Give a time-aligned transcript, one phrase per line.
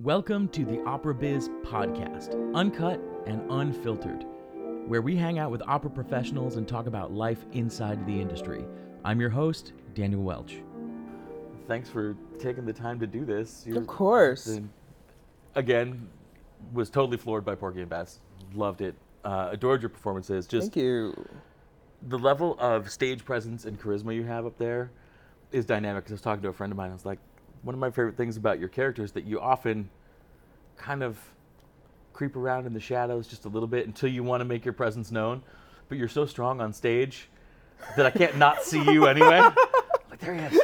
[0.00, 4.24] Welcome to the Opera Biz podcast, uncut and unfiltered,
[4.88, 8.64] where we hang out with opera professionals and talk about life inside the industry.
[9.04, 10.56] I'm your host, Daniel Welch.
[11.68, 13.66] Thanks for taking the time to do this.
[13.70, 14.46] Of course.
[14.46, 14.64] the-
[15.54, 16.08] again,
[16.72, 18.18] was totally floored by Porgy and Bess.
[18.52, 18.96] Loved it.
[19.24, 20.48] Uh, adored your performances.
[20.48, 21.28] Just Thank you.
[22.08, 24.90] the level of stage presence and charisma you have up there
[25.52, 26.06] is dynamic.
[26.08, 26.90] I was talking to a friend of mine.
[26.90, 27.20] I was like,
[27.64, 29.88] one of my favorite things about your character is that you often
[30.76, 31.18] kind of
[32.12, 34.74] creep around in the shadows just a little bit until you want to make your
[34.74, 35.42] presence known.
[35.88, 37.28] But you're so strong on stage
[37.96, 39.40] that I can't not see you anyway.
[40.10, 40.60] like there he is.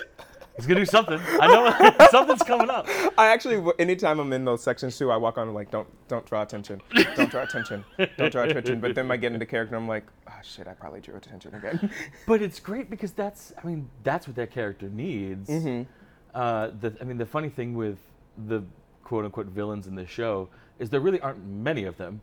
[0.57, 1.19] He's gonna do something.
[1.41, 2.87] I know something's coming up.
[3.17, 6.43] I actually, anytime I'm in those sections too, I walk on like, don't, don't draw
[6.43, 6.83] attention,
[7.17, 7.83] don't draw attention,
[8.19, 8.79] don't draw attention.
[8.79, 11.91] But then I get into character, I'm like, oh shit, I probably drew attention again.
[12.27, 15.49] But it's great because that's, I mean, that's what that character needs.
[15.49, 15.91] Mm-hmm.
[16.35, 17.99] Uh, the, I mean, the funny thing with
[18.47, 18.63] the
[19.05, 20.49] quote unquote villains in this show
[20.79, 22.21] is there really aren't many of them.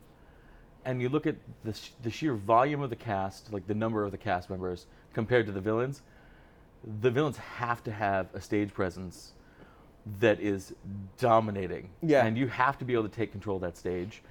[0.84, 4.04] And you look at the, sh- the sheer volume of the cast, like the number
[4.04, 6.02] of the cast members compared to the villains,
[7.02, 9.32] the villains have to have a stage presence
[10.20, 10.74] that is
[11.18, 11.90] dominating.
[12.02, 12.24] Yeah.
[12.24, 14.22] And you have to be able to take control of that stage.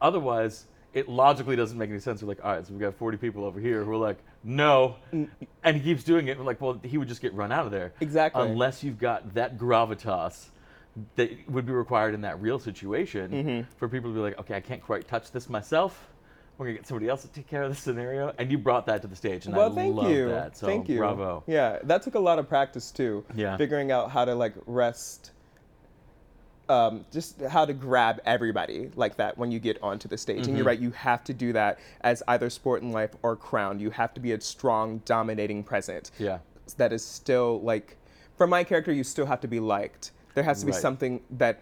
[0.00, 2.22] Otherwise, it logically doesn't make any sense.
[2.22, 4.96] We're like, all right, so we've got 40 people over here who are like, no.
[5.10, 6.38] And he keeps doing it.
[6.38, 7.92] Like, well, he would just get run out of there.
[8.00, 8.42] Exactly.
[8.46, 10.50] Unless you've got that gravitas
[11.16, 13.70] that would be required in that real situation Mm-hmm.
[13.78, 16.10] for people to be like, okay, I can't quite touch this myself.
[16.56, 19.02] We're gonna get somebody else to take care of this scenario, and you brought that
[19.02, 20.28] to the stage, and well, I thank love you.
[20.28, 20.56] that.
[20.56, 20.98] So thank you.
[20.98, 21.42] bravo.
[21.48, 23.24] Yeah, that took a lot of practice too.
[23.34, 23.56] Yeah.
[23.56, 25.32] Figuring out how to like rest.
[26.68, 30.40] Um, just how to grab everybody like that when you get onto the stage.
[30.40, 30.48] Mm-hmm.
[30.48, 33.78] And you're right, you have to do that as either Sportin' Life or crown.
[33.78, 36.10] You have to be a strong, dominating presence.
[36.18, 36.38] Yeah.
[36.78, 37.96] that is still like
[38.38, 40.80] for my character you still have to be liked there has to be Right.
[40.80, 41.60] something that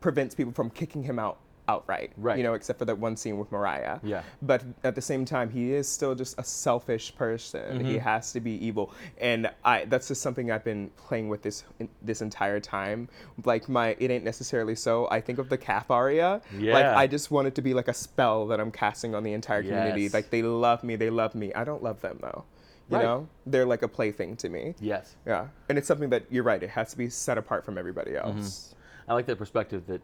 [0.00, 1.36] prevents people from kicking him out
[1.68, 2.36] outright Right.
[2.38, 4.00] you know except for that one scene with Maria.
[4.02, 4.22] Yeah.
[4.42, 7.84] but at the same time he is still just a selfish person.
[7.84, 8.92] He has to be evil.
[9.20, 11.64] And i that's just something i've been playing with this
[12.02, 13.08] this entire time.
[13.44, 15.08] Like my it ain't necessarily so.
[15.10, 16.40] I think of the calf aria.
[16.58, 19.32] Like i just want it to be like a spell that i'm casting on the
[19.32, 20.02] entire community.
[20.02, 20.14] Yes.
[20.14, 20.96] like they love me.
[20.96, 21.52] They love me.
[21.54, 22.44] I don't love them though.
[22.90, 23.04] You Right.
[23.04, 23.28] know?
[23.46, 24.74] They're like a plaything to me.
[24.80, 25.14] Yes.
[25.24, 25.46] yeah.
[25.68, 28.38] And it's something that you're right it has to be set apart from everybody Mm-hmm.
[28.40, 28.74] else.
[29.08, 30.00] I like that perspective that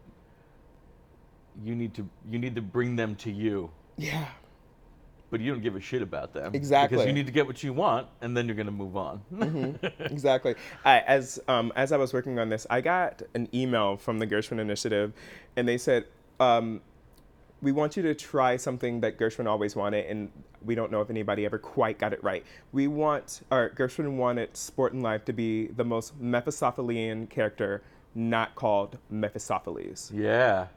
[1.63, 4.27] you need to you need to bring them to you, yeah
[5.29, 6.53] but you don't give a shit about them.
[6.55, 6.97] Exactly.
[6.97, 9.21] Because you need to get what you want, and then you're gonna move on.
[9.99, 14.19] exactly I, as um, as i was working on this i got an email from
[14.19, 15.13] the gershwin initiative
[15.55, 16.05] and they said
[16.39, 16.81] um,
[17.61, 20.31] we want you to try something that gershwin always wanted and
[20.63, 24.53] we don't know if anybody ever quite got it right we want or gershwin wanted
[24.53, 27.81] Sportin' Life to be the most mephistophelian character
[28.15, 30.67] not called mephistopheles yeah.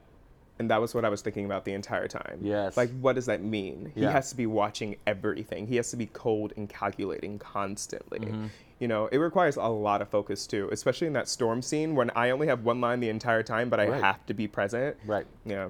[0.58, 2.38] And that was what I was thinking about the entire time.
[2.42, 2.76] Yes.
[2.76, 3.90] Like, what does that mean?
[3.94, 5.66] He has to be watching everything.
[5.66, 8.20] He has to be cold and calculating constantly.
[8.20, 8.46] Mm-hmm.
[8.78, 12.10] You know, it requires a lot of focus too, especially in that storm scene when
[12.10, 14.02] I only have one line the entire time, but I Right.
[14.02, 14.96] have to be present.
[15.06, 15.26] Right.
[15.44, 15.68] Yeah.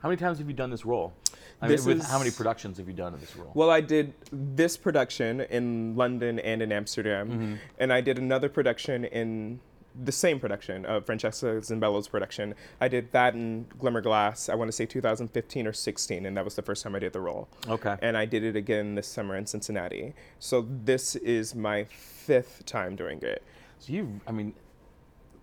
[0.00, 1.12] How many times have you done this role?
[1.60, 3.52] I This mean, with how many productions have you done of this role?
[3.54, 7.54] Well, I did this production in London and in Amsterdam, Mm-hmm.
[7.78, 9.60] and I did another production in
[10.04, 12.54] the same production of Francesca Zambello's production.
[12.80, 14.48] I did that in Glimmerglass.
[14.48, 17.12] I want to say 2015 or 16, and that was the first time I did
[17.12, 17.48] the role.
[17.68, 17.96] Okay.
[18.00, 20.14] And I did it again this summer in Cincinnati.
[20.38, 23.42] So this is my fifth time doing it.
[23.78, 24.54] So you, I mean,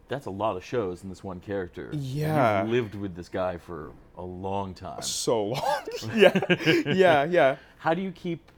[0.08, 1.90] that's a lot of shows in this one character.
[1.94, 2.62] Yeah.
[2.62, 5.02] You've lived with this guy for a long time.
[5.02, 5.86] So long.
[6.16, 6.40] yeah,
[6.86, 7.56] yeah, yeah.
[7.78, 8.52] How do you keep,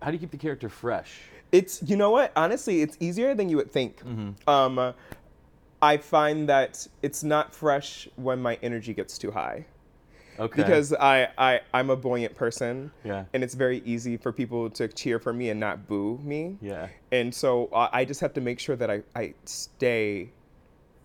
[0.00, 1.20] how do you keep the character fresh?
[1.50, 2.32] It's you know what?
[2.34, 4.02] Honestly, it's easier than you would think.
[4.02, 4.48] Mm-hmm.
[4.48, 4.94] Um,
[5.82, 9.66] I find that it's not fresh when my energy gets too high
[10.38, 10.62] Okay.
[10.62, 12.90] because I, I I'm a buoyant person.
[13.04, 13.24] Yeah.
[13.34, 16.56] And it's very easy for people to cheer for me and not boo me.
[16.60, 16.88] Yeah.
[17.10, 20.30] And so uh, I just have to make sure that I, I stay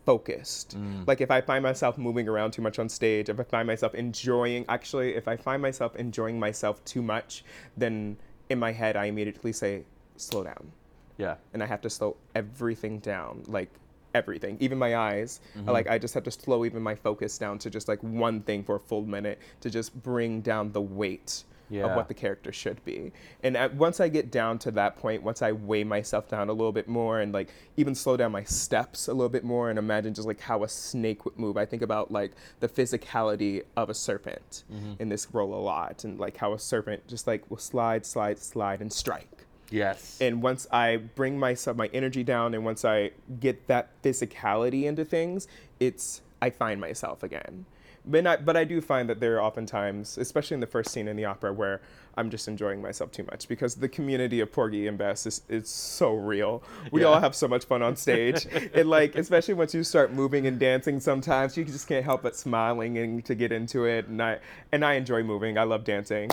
[0.06, 0.78] focused.
[0.78, 1.06] Mm.
[1.06, 3.94] Like if I find myself moving around too much on stage, if I find myself
[3.96, 7.44] enjoying, actually, if I find myself enjoying myself too much,
[7.76, 8.18] then
[8.50, 9.84] in my head I immediately say,
[10.16, 10.72] slow down.
[11.18, 11.36] Yeah.
[11.54, 13.70] And I have to slow everything down, like
[14.18, 15.40] everything, even my eyes.
[15.56, 15.70] Mm-hmm.
[15.70, 18.64] Like I just have to slow even my focus down to just like one thing
[18.64, 21.86] for a full minute to just bring down the weight Yeah.
[21.86, 23.12] of what the character should be.
[23.44, 26.54] And at, once I get down to that point, once I weigh myself down a
[26.54, 29.78] little bit more and like even slow down my steps a little bit more and
[29.78, 32.32] imagine just like how a snake would move, I think about like
[32.62, 34.64] the physicality of a serpent
[35.00, 38.40] in this role a lot and like how a serpent just like will slide, slide,
[38.40, 39.37] slide and strike.
[39.70, 40.18] Yes.
[40.22, 45.04] And once I bring myself my energy down and once I get that physicality into
[45.06, 45.48] things,
[45.80, 47.66] it's I find myself again.
[48.10, 51.10] But I, but I do find that there are oftentimes, especially in the first scene
[51.10, 51.82] in the opera, where
[52.16, 55.68] I'm just enjoying myself too much because the community of Porgy and Bess is, is
[55.68, 56.64] so real.
[56.92, 57.08] We Yeah.
[57.08, 58.48] all have so much fun on stage.
[58.74, 62.38] and like, especially once you start moving and dancing, sometimes you just can't help but
[62.38, 64.08] smiling and to get into it.
[64.08, 64.40] And I
[64.72, 65.58] and I enjoy moving.
[65.58, 66.30] I love dancing,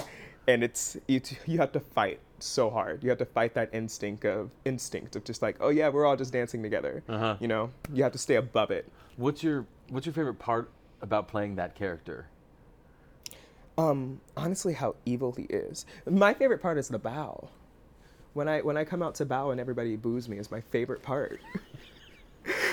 [0.47, 3.03] and it's you, you have to fight so hard.
[3.03, 6.17] You have to fight that instinct of instinct of just like, oh yeah, we're all
[6.17, 7.03] just dancing together.
[7.09, 7.37] Uh-huh.
[7.41, 8.91] You know, you have to stay above it.
[9.17, 10.71] What's your What's your favorite part
[11.03, 12.27] about playing that character?
[13.77, 15.85] Um, honestly, how evil he is.
[16.09, 17.49] My favorite part is the bow.
[18.35, 21.03] When I when I come out to bow and everybody boos me is my favorite
[21.03, 21.41] part.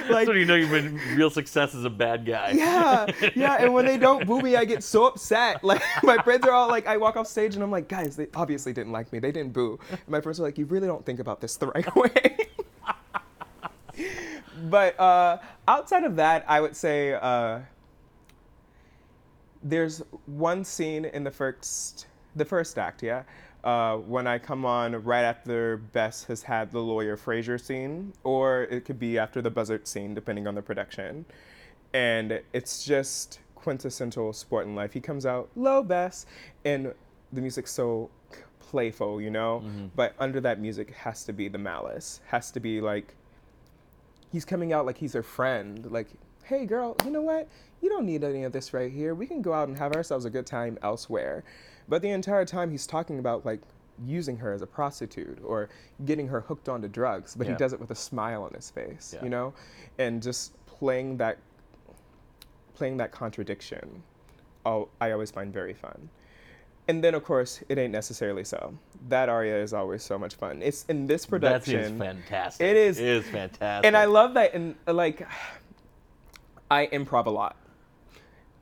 [0.09, 2.51] like That's when you know you've been real success as a bad guy.
[2.51, 3.05] yeah,
[3.35, 5.61] yeah, and when they don't boo me, I get so upset.
[5.71, 8.27] Like my friends are all like, I walk off stage and I'm like, guys, they
[8.35, 9.19] obviously didn't like me.
[9.19, 9.79] They didn't boo.
[9.89, 12.47] And my friends are like, you really don't think about this the right way.
[14.69, 15.37] but uh,
[15.67, 17.59] outside of that, I would say uh,
[19.63, 23.23] there's one scene in the first the first act, yeah.
[23.63, 28.63] Uh, when I come on right after Bess has had the lawyer Frazier scene, or
[28.63, 31.25] it could be after the buzzard scene, depending on the production.
[31.93, 34.93] And it's just quintessential Sportin' Life.
[34.93, 36.25] He comes out, low Bess,
[36.65, 36.93] and
[37.31, 38.09] the music's so
[38.59, 39.59] playful, you know?
[39.95, 43.13] But under that music has to be the malice, has to be like,
[44.31, 45.91] he's coming out like he's her friend.
[45.91, 46.07] Like,
[46.45, 47.47] hey, girl, you know what?
[47.81, 49.13] You don't need any of this right here.
[49.13, 51.43] We can go out and have ourselves a good time elsewhere.
[51.91, 53.59] But the entire time he's talking about like
[54.05, 55.67] using her as a prostitute or
[56.05, 57.51] getting her hooked onto drugs, but Yeah.
[57.53, 59.23] he does it with a smile on his face, Yeah.
[59.25, 59.53] you know?
[59.99, 61.37] And just playing that
[62.75, 64.03] playing that contradiction,
[64.65, 66.09] oh, I always find very fun.
[66.87, 68.73] And then, of course, it ain't necessarily so.
[69.09, 70.61] That aria is always so much fun.
[70.61, 71.83] It's in this That production.
[71.83, 72.65] seems fantastic.
[72.65, 73.85] It is- It is fantastic.
[73.85, 74.53] and I love that.
[74.53, 75.27] And like,
[76.71, 77.57] I improv a lot,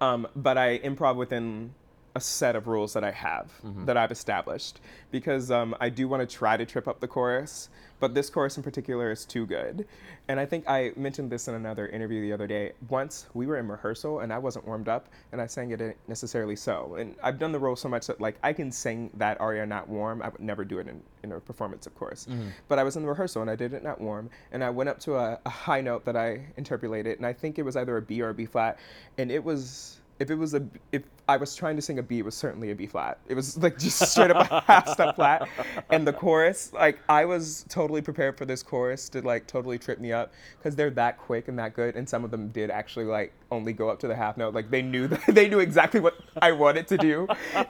[0.02, 1.76] um, but I improv within
[2.19, 3.50] a set of rules that I have
[3.86, 7.69] that I've established because um, I do want to try to trip up the chorus,
[8.01, 9.88] but this chorus in particular is too good.
[10.27, 12.74] And I think I mentioned this in another interview the other day.
[12.89, 16.57] Once we were in rehearsal and I wasn't warmed up and I sang it necessarily
[16.57, 16.95] so.
[17.00, 19.88] And I've done the role so much that like I can sing that aria not
[19.88, 20.21] warm.
[20.21, 22.27] I would never do it in, in a performance, of course.
[22.68, 24.30] But I was in the rehearsal and I did it not warm.
[24.51, 27.57] And I went up to a, a high note that I interpolated and I think
[27.57, 28.77] it was either a B or a B flat.
[29.18, 32.19] And it was if it was a if I was trying to sing a B,
[32.19, 33.19] it was certainly a B flat.
[33.27, 35.48] It was like just straight up a half step flat.
[35.89, 40.00] And the chorus, like I was totally prepared for this chorus to like totally trip
[40.00, 41.95] me up because they're that quick and that good.
[41.95, 44.54] And some of them did actually like only go up to the half note.
[44.54, 47.27] Like they knew that they knew exactly what I wanted to do,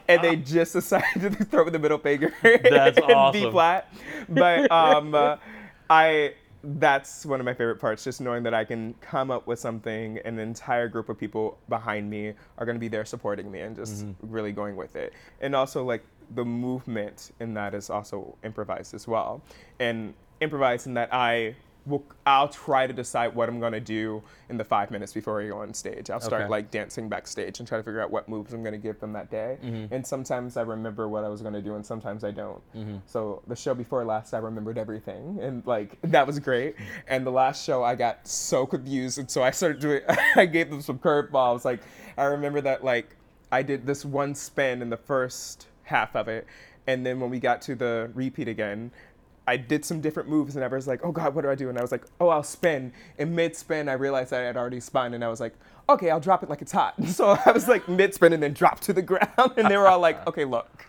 [0.07, 3.93] and they just decided to throw the middle finger That's in B flat.
[4.27, 5.37] But um, uh,
[5.89, 6.33] I
[6.63, 10.19] that's one of my favorite parts just knowing that i can come up with something
[10.25, 13.61] and an entire group of people behind me are going to be there supporting me
[13.61, 14.31] and just mm-hmm.
[14.31, 15.13] really going with it.
[15.41, 16.03] And also like
[16.35, 19.41] the movement in that is also improvised as well.
[19.79, 21.53] And improvised in that i
[21.85, 25.41] will i'll try to decide what i'm going to do in the five minutes before
[25.41, 26.09] i go on stage.
[26.09, 26.49] I'll start Okay.
[26.49, 29.13] like dancing backstage and try to figure out what moves i'm going to give them
[29.13, 29.57] that day.
[29.63, 29.93] Mm-hmm.
[29.93, 32.61] And sometimes i remember what i was going to do and sometimes i don't.
[32.75, 32.97] Mm-hmm.
[33.05, 36.75] So the show before last i remembered everything and like that was great.
[37.07, 40.01] And the last show i got so confused and so i started doing
[40.35, 41.63] i gave them some curveballs.
[41.65, 41.81] Like
[42.17, 43.15] i remember that like
[43.51, 46.45] i did this one spin in the first half of it.
[46.87, 48.91] And then when we got to the repeat again
[49.49, 51.69] I did some different moves and I was like, oh God, what do I do?
[51.69, 52.93] And I was like, oh, I'll spin.
[53.17, 55.55] In mid spin, I realized I had already spun and I was like,
[55.89, 56.93] okay, I'll drop it like it's hot.
[57.07, 59.53] So I was like mid spin and then dropped to the ground.
[59.57, 60.85] And they were all like, okay, look.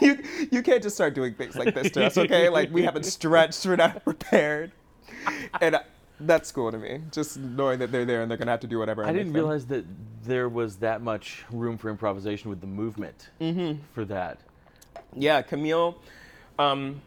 [0.00, 0.18] you,
[0.52, 2.48] you can't just start doing things like this to us, okay?
[2.48, 4.70] Like we haven't stretched, we're not prepared.
[5.60, 5.80] And uh,
[6.20, 8.78] that's cool to me, just knowing that they're there and they're gonna have to do
[8.78, 9.04] whatever.
[9.04, 9.84] I didn't realize that
[10.24, 13.82] there was that much room for improvisation with the movement Mm-hmm.
[13.94, 14.38] for that.
[15.16, 15.98] Yeah, Camille.
[16.58, 17.00] Um,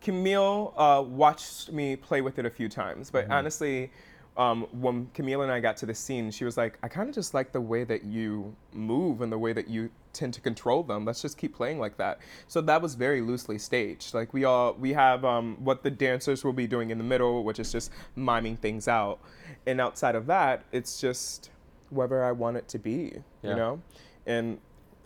[0.00, 3.90] Camille uh, watched me play with it a few times, but honestly,
[4.36, 7.14] um, when Camille and I got to the scene, she was like, "I kind of
[7.14, 10.82] just like the way that you move and the way that you tend to control
[10.82, 11.04] them.
[11.04, 14.14] Let's just keep playing like that." So that was very loosely staged.
[14.14, 17.44] Like we all we have um, what the dancers will be doing in the middle,
[17.44, 19.18] which is just miming things out,
[19.66, 21.50] and outside of that, it's just
[21.90, 23.22] whatever I want it to be.
[23.42, 23.50] Yeah.
[23.50, 23.82] You know,
[24.26, 24.58] and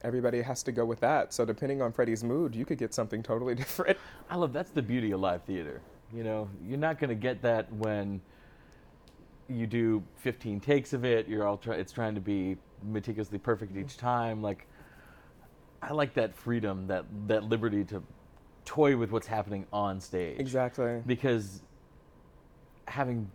[0.04, 1.32] everybody has to go with that.
[1.32, 3.99] So depending on Freddie's mood, you could get something totally different.
[4.30, 5.80] I love that's the beauty of live theater.
[6.12, 8.20] You know, you're not going to get that when
[9.49, 11.26] you do 15 takes of it.
[11.26, 14.42] You're all try- it's trying to be meticulously perfect each time.
[14.42, 14.66] Like
[15.82, 18.02] I like that freedom, that that liberty to
[18.64, 20.38] toy with what's happening on stage.
[20.38, 21.02] Exactly.
[21.06, 21.62] Because
[22.87, 23.30] having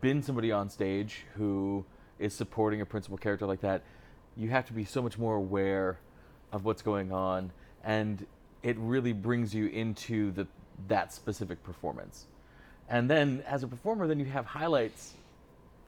[0.00, 1.84] been somebody on stage who
[2.18, 3.82] is supporting a principal character like that,
[4.36, 5.98] you have to be so much more aware
[6.52, 7.50] of what's going on,
[7.84, 8.26] and
[8.62, 10.46] it really brings you into the
[10.88, 12.26] that specific performance.
[12.88, 15.14] And then as a performer, then you have highlights.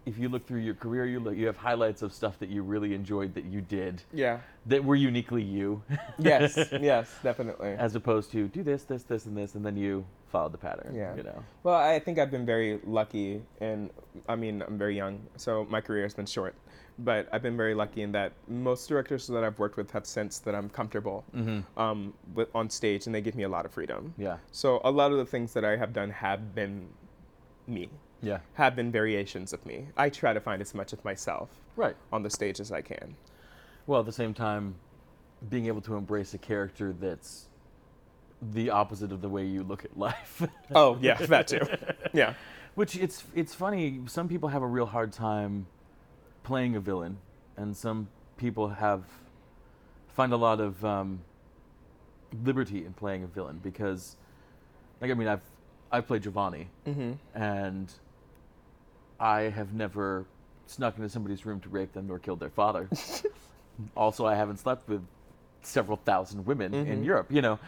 [0.06, 2.62] If you look through your career, you look, you have highlights of stuff that you
[2.62, 4.40] really enjoyed that you did Yeah.
[4.66, 5.82] that were uniquely you.
[6.18, 6.56] Yes.
[6.72, 7.10] yes.
[7.22, 7.70] Definitely.
[7.70, 10.95] As opposed to do this, this, this, and this, and then you followed the pattern.
[10.95, 11.14] Yeah.
[11.14, 11.43] You know.
[11.62, 13.90] Well, I think I've been very lucky, and
[14.28, 16.54] I mean, I'm very young, so my career has been short.
[16.99, 20.45] But I've been very lucky in that most directors that I've worked with have sensed
[20.45, 21.78] that I'm comfortable Mm-hmm.
[21.81, 24.14] um, with, on stage, and they give me a lot of freedom.
[24.16, 24.37] Yeah.
[24.52, 26.87] So a lot of the things that I have done have been
[27.66, 27.88] me,
[28.23, 28.38] Yeah.
[28.54, 29.88] have been variations of me.
[29.97, 31.97] I try to find as much of myself Right.
[32.12, 33.16] on the stage as I can.
[33.88, 34.76] Well, at the same time,
[35.49, 37.49] being able to embrace a character that's
[38.43, 40.43] the opposite of the way you look at life.
[40.75, 41.61] Oh yeah, that too.
[42.12, 42.35] Yeah.
[42.75, 44.00] Which it's it's funny.
[44.07, 45.67] Some people have a real hard time
[46.43, 47.19] playing a villain,
[47.57, 49.03] and some people have
[50.09, 51.21] find a lot of um,
[52.45, 54.17] liberty in playing a villain because,
[55.00, 55.41] like, I mean, I've
[55.93, 57.12] I've played Giovanni, Mm-hmm.
[57.41, 57.93] and
[59.21, 60.25] I have never
[60.67, 62.88] snuck into somebody's room to rape them nor killed their father.
[63.97, 65.03] also, I haven't slept with
[65.62, 67.05] several thousand women in Mhm.
[67.05, 67.59] Europe, you know.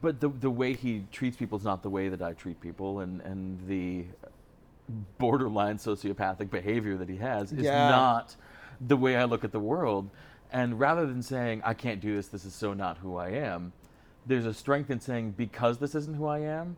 [0.00, 3.00] But the the way he treats people is not the way that I treat people,
[3.00, 4.06] and and the
[5.18, 7.88] borderline sociopathic behavior that he has is Yeah.
[7.88, 8.36] not
[8.80, 10.10] the way I look at the world.
[10.52, 13.72] And rather than saying I can't do this, this is so not who I am,
[14.26, 16.76] there's a strength in saying because this isn't who I am,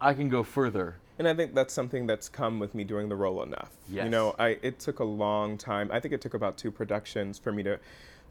[0.00, 0.96] I can go further.
[1.18, 3.70] And I think that's something that's come with me doing the role enough.
[3.88, 5.90] You know, I it took a long time.
[5.92, 7.78] I think it took about two productions for me to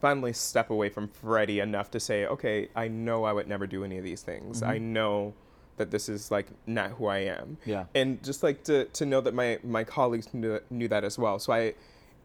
[0.02, 3.84] finally step away from Freddie enough to say, okay, I know I would never do
[3.84, 4.64] any of these things.
[4.64, 5.34] I know
[5.78, 7.58] that this is like not who I am.
[7.66, 7.86] Yeah.
[7.96, 11.18] And just like to, to know that my, my colleagues knew that, knew that as
[11.18, 11.40] well.
[11.40, 11.74] So I,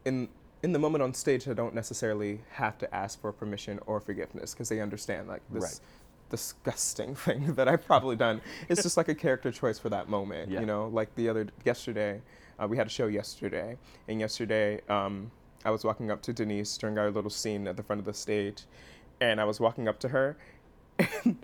[0.04, 0.28] in
[0.62, 4.52] in the moment on stage, I don't necessarily have to ask for permission or forgiveness
[4.52, 5.80] because they understand like this Right.
[6.30, 8.40] disgusting thing that I've probably done.
[8.68, 10.50] It's just like a character choice for that moment.
[10.50, 10.60] Yeah.
[10.60, 12.20] You know, like the other yesterday,
[12.60, 13.76] uh, we had a show yesterday,
[14.08, 15.30] and yesterday um,
[15.64, 18.14] I was walking up to Denyce during our little scene at the front of the
[18.14, 18.62] stage,
[19.20, 20.36] and I was walking up to her,
[20.98, 21.36] and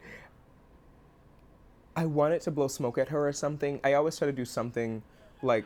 [1.96, 3.80] I wanted to blow smoke at her or something.
[3.84, 5.02] I always try to do something
[5.42, 5.64] like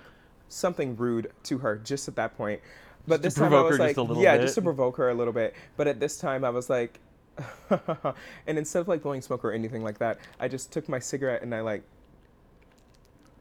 [0.49, 2.61] something rude to her just at that point.
[3.07, 4.43] But Just this to time I was like, just a little yeah, bit.
[4.43, 5.55] just to provoke her a little bit.
[5.77, 6.99] But at this time I was like,
[7.71, 11.43] and instead of like blowing smoke or anything like that, I just took my cigarette
[11.43, 11.83] and I like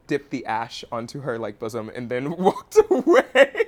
[0.06, 3.65] dipped the ash onto her like bosom and then walked away.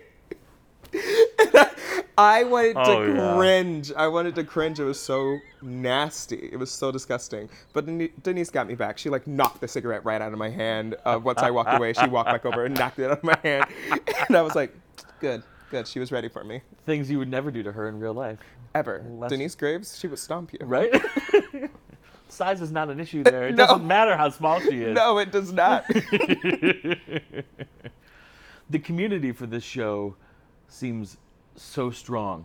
[2.18, 3.37] And I, I wanted to Oh, yeah.
[3.37, 3.92] cringe.
[3.96, 4.80] I wanted to cringe.
[4.80, 6.48] It was so nasty.
[6.52, 7.48] It was so disgusting.
[7.72, 7.87] But
[8.22, 8.98] Denyce got me back.
[8.98, 10.96] She like knocked the cigarette right out of my hand.
[11.04, 13.38] Uh, once I walked away, she walked back over and knocked it out of my
[13.42, 13.66] hand.
[14.28, 14.75] And I was like,
[15.20, 15.87] good, good.
[15.87, 16.60] She was ready for me.
[16.84, 18.38] Things you would never do to her in real life,
[18.75, 19.04] Ever.
[19.08, 20.58] Less- Denyce Graves, she would stomp you.
[20.66, 20.92] right?
[22.28, 23.48] Size is not an issue there.
[23.48, 23.66] It No.
[23.66, 24.94] doesn't matter how small she is.
[24.94, 25.87] No, it does not.
[28.68, 30.14] the community for this show
[30.68, 31.16] seems
[31.60, 32.44] so strong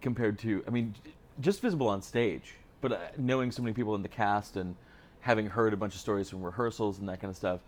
[0.00, 0.94] compared to i mean
[1.40, 4.74] just visible on stage but uh, knowing so many people in the cast and
[5.20, 7.60] having heard a bunch of stories from rehearsals and that kind of stuff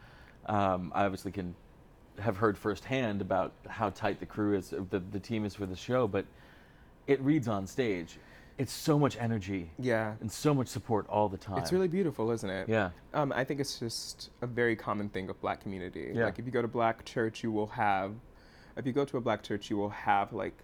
[0.47, 1.55] um, i obviously can
[2.19, 5.77] have heard firsthand about how tight the crew is the, the team is for the
[5.77, 6.25] show but
[7.07, 8.19] it reads on stage
[8.59, 10.15] it's so much energy yeah.
[10.21, 12.69] and so much support all the time It's really beautiful, isn't it?
[12.69, 16.13] yeah Um, I think it's just a very common thing of black community.
[16.15, 16.27] Yeah.
[16.27, 18.13] Like if you go to black church, you will have,
[18.77, 20.55] if you go to a black church, you will have like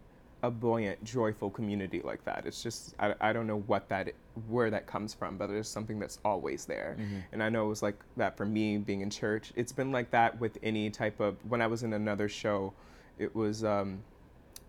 [0.43, 2.47] a buoyant, joyful community like that.
[2.47, 4.12] It's just I, I don't know what that
[4.49, 6.97] where that comes from, but it's something that's always there.
[7.33, 9.53] And I know it was like that for me being in church.
[9.57, 12.73] It's been like that with any type of when I was in another show,
[13.19, 13.99] it was um,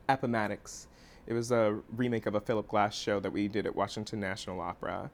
[0.07, 0.87] Appomattox.
[1.27, 4.59] It was a remake of a Philip Glass show that we did at Washington National
[4.59, 5.11] Opera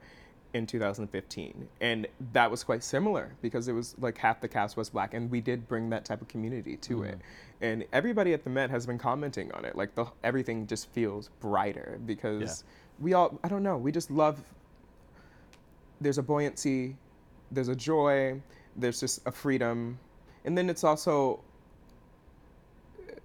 [0.54, 1.68] in 2015.
[1.80, 5.30] And that was quite similar because it was like half the cast was black and
[5.30, 7.04] we did bring that type of community to mm-hmm.
[7.04, 7.20] it.
[7.60, 9.76] And everybody at the Met has been commenting on it.
[9.76, 12.64] Like the everything just feels brighter because
[12.98, 14.42] we all I don't know, we just love
[16.00, 16.96] there's a buoyancy,
[17.50, 18.40] there's a joy,
[18.76, 19.98] there's just a freedom.
[20.44, 21.40] And then it's also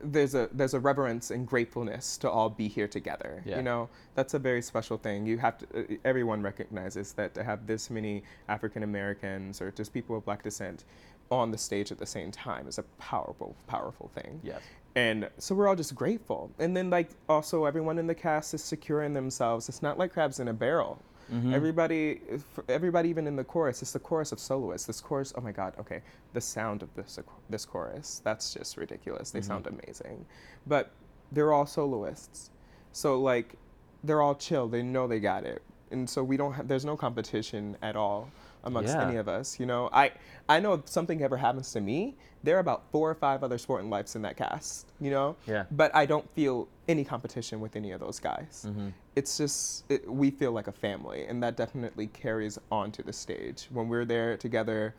[0.03, 3.43] there's a there's a reverence and gratefulness to all be here together.
[3.45, 3.57] Yeah.
[3.57, 5.25] You know, that's a very special thing.
[5.25, 9.93] You have to uh, everyone recognizes that to have this many African Americans or just
[9.93, 10.85] people of black descent
[11.29, 14.39] on the stage at the same time is a powerful powerful thing.
[14.43, 14.61] yes
[14.95, 16.51] And so we're all just grateful.
[16.59, 19.69] And then like also everyone in the cast is secure in themselves.
[19.69, 20.99] It's not like crabs in a barrel.
[21.31, 21.53] Mm-hmm.
[21.53, 24.87] Everybody, f- everybody, even in the chorus, it's the chorus of soloists.
[24.87, 26.01] This chorus, oh my God, okay,
[26.33, 29.31] the sound of this uh, this chorus, that's just ridiculous.
[29.31, 29.79] They sound mm-hmm.
[29.79, 30.25] amazing,
[30.67, 30.91] but
[31.31, 32.49] they're all soloists,
[32.91, 33.55] so like,
[34.03, 34.67] they're all chill.
[34.67, 35.61] They know they got it,
[35.91, 36.53] and so we don't.
[36.53, 38.29] Ha- there's no competition at all
[38.63, 39.07] amongst Yeah.
[39.07, 39.59] any of us.
[39.59, 40.11] You know, I
[40.49, 43.57] I know if something ever happens to me, there are about four or five other
[43.57, 44.87] Sporting Lives in that cast.
[44.99, 45.65] You know, Yeah.
[45.71, 48.65] but I don't feel any competition with any of those guys.
[48.67, 48.89] Mm-hmm.
[49.15, 53.13] It's just it, we feel like a family, and that definitely carries on to the
[53.13, 54.93] stage when we're there together.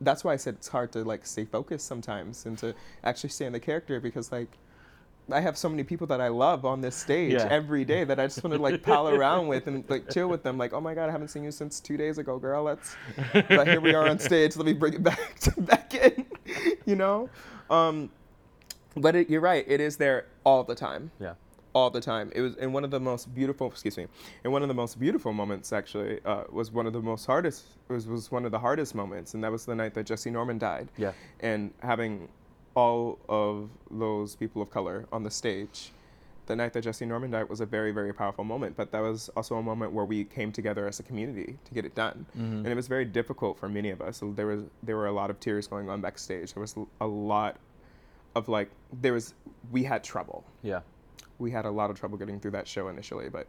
[0.00, 2.74] That's why I said it's hard to like stay focused sometimes and to
[3.04, 4.48] actually stay in the character because like
[5.32, 7.48] I have so many people that I love on this stage Yeah.
[7.50, 10.42] every day that I just want to like pal around with and like chill with
[10.42, 10.58] them.
[10.58, 12.64] Like, oh my god, I haven't seen you since two days ago, girl.
[12.64, 12.96] Let's.
[13.32, 14.56] But here we are on stage.
[14.56, 16.26] Let me bring it back to, back in.
[16.84, 17.30] You know,
[17.70, 18.10] um,
[18.96, 19.64] but it, you're right.
[19.66, 21.34] It is there all the time Yeah.
[21.72, 22.30] all the time.
[22.34, 24.06] It was in one of the most beautiful, excuse me,
[24.44, 27.64] in one of the most beautiful moments actually uh, was one of the most hardest
[27.88, 30.58] was was one of the hardest moments, and that was the night that Jessye Norman
[30.58, 30.88] died.
[30.98, 31.12] Yeah.
[31.40, 32.28] And having
[32.74, 35.92] all of those people of color on the stage,
[36.46, 38.76] the night that Jessye Norman died was a very very powerful moment.
[38.76, 41.84] But that was also a moment where we came together as a community to get
[41.84, 42.56] it done, mm-hmm.
[42.56, 44.18] and it was very difficult for many of us.
[44.18, 46.52] So there was there were a lot of tears going on backstage.
[46.52, 47.56] There was a lot
[48.34, 49.34] of like there was
[49.70, 50.80] we had trouble Yeah.
[51.38, 53.46] we had a lot of trouble getting through that show initially, but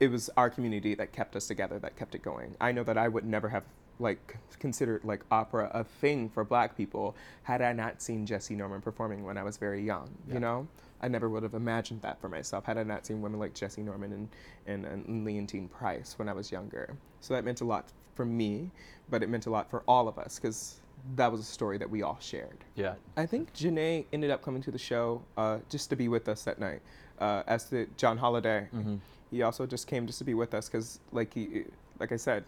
[0.00, 2.54] it was our community that kept us together, that kept it going.
[2.60, 3.64] I know that I would never have
[3.98, 7.14] like considered like opera a thing for black people
[7.44, 10.34] had I not seen Jessye Norman performing when I was very young, Yeah.
[10.34, 10.68] you know?
[11.00, 13.84] I never would have imagined that for myself had I not seen women like Jessye
[13.84, 14.28] Norman and,
[14.66, 16.96] and, and Leontyne Price when I was younger.
[17.20, 18.70] So that meant a lot for me,
[19.08, 20.80] but it meant a lot for all of us because
[21.14, 22.58] that was a story that we all shared.
[22.74, 22.94] Yeah.
[23.16, 26.42] I think Janae ended up coming to the show uh, just to be with us
[26.42, 26.80] that night.
[27.20, 28.68] Uh, as did John Holiday.
[28.74, 28.96] Mm-hmm.
[29.30, 31.64] He also just came just to be with us because, like he,
[32.00, 32.44] like I said,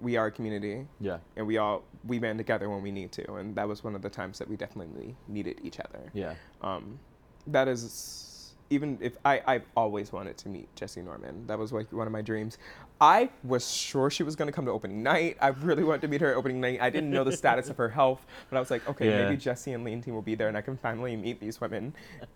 [0.00, 1.18] we are a community, Yeah.
[1.36, 4.02] and we all we band together when we need to, and that was one of
[4.02, 6.10] the times that we definitely needed each other.
[6.12, 6.34] Yeah.
[6.62, 6.98] Um,
[7.46, 11.46] that is even if I I've always wanted to meet Jessye Norman.
[11.46, 12.58] That was like one of my dreams.
[13.00, 15.36] I was sure she was going to come to opening night.
[15.40, 16.80] I really wanted to meet her at opening night.
[16.80, 19.24] I didn't know the status of her health, but I was like, okay, Yeah.
[19.28, 21.92] maybe Jessye and Leontyne will be there, and I can finally meet these women.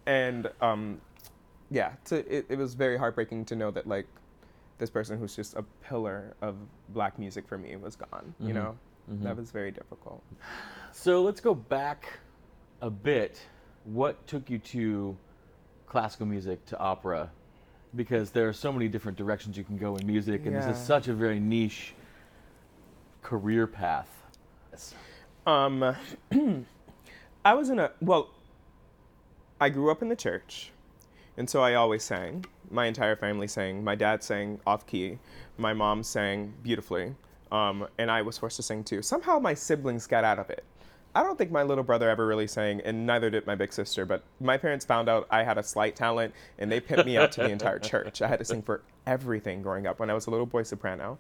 [0.07, 1.01] And um,
[1.71, 4.07] yeah, to, it, it was very heartbreaking to know that like
[4.79, 6.57] this person who's just a pillar of
[6.91, 8.35] black music for me was gone.
[8.41, 8.55] You Mhm.
[8.55, 8.79] know,
[9.11, 9.23] Mhm.
[9.23, 10.23] that was very difficult.
[10.93, 12.19] So let's go back
[12.81, 13.41] a bit.
[13.85, 15.17] What took you to
[15.87, 17.31] classical music to opera?
[17.97, 20.77] Because there are so many different directions you can go in music, and this is
[20.79, 21.95] such a very niche
[23.23, 24.09] career path.
[24.71, 24.95] Yes.
[25.47, 25.97] Um,
[27.45, 28.31] I was in a well.
[29.61, 30.71] I grew up in the church,
[31.37, 32.45] and so I always sang.
[32.71, 33.83] My entire family sang.
[33.83, 35.19] My dad sang off key.
[35.57, 37.15] My mom sang beautifully,
[37.51, 39.03] um, and I was forced to sing too.
[39.03, 40.65] Somehow my siblings got out of it.
[41.15, 44.05] I don't think my little brother ever really sang, and neither did my big sister.
[44.05, 47.33] But my parents found out I had a slight talent, and they pimped me out
[47.33, 48.21] to the entire church.
[48.23, 51.19] I had to sing for everything growing up when I was a little boy soprano.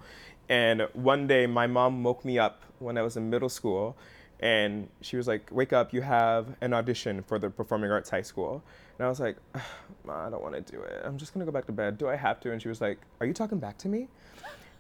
[0.48, 3.96] And one day, my mom woke me up when I was in middle school,
[4.40, 5.92] and she was like, "Wake up!
[5.92, 8.62] You have an audition for the Performing Arts High School."
[8.98, 11.02] And I was like, I don't want to do it.
[11.04, 11.98] I'm just gonna go back to bed.
[11.98, 14.08] Do I have to?" And she was like, "Are you talking back to me?"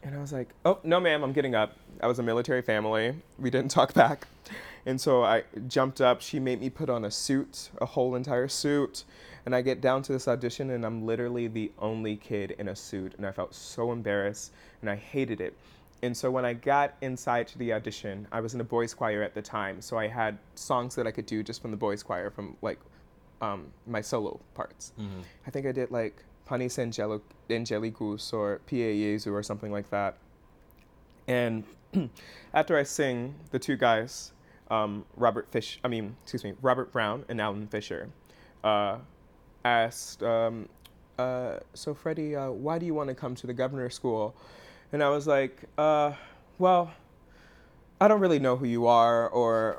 [0.02, 3.14] And I was like, "Oh no, ma'am, I'm getting up." I was a military family.
[3.38, 4.26] We didn't talk back,
[4.86, 6.20] and so I jumped up.
[6.20, 9.04] She made me put on a suit, a whole entire suit,
[9.44, 12.76] and I get down to this audition, and I'm literally the only kid in a
[12.76, 15.56] suit, and I felt so embarrassed, and I hated it.
[16.02, 19.22] And so when I got inside to the audition, I was in a boys' choir
[19.22, 22.04] at the time, so I had songs that I could do just from the boys'
[22.04, 22.78] choir, from like
[23.40, 24.92] um, my solo parts.
[24.98, 25.20] Mm-hmm.
[25.46, 30.16] I think I did like Panis Angelicus or Pie Jesu or something like that.
[31.26, 31.64] And
[32.54, 34.32] after I sing, the two guys,
[34.70, 38.08] um, Robert Fish, I mean, excuse me, Robert Brown and Alan Fisher,
[38.64, 38.98] uh,
[39.64, 40.68] asked, um,
[41.18, 44.34] uh, so Freddie, uh, why do you want to come to the governor's school?
[44.92, 46.12] And I was like, uh,
[46.58, 46.92] well,
[48.00, 49.76] I don't really know who you are or